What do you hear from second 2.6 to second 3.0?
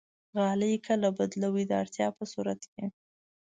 کې